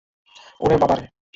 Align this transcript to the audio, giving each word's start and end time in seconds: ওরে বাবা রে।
ওরে 0.61 0.75
বাবা 0.77 0.95
রে। 0.95 1.05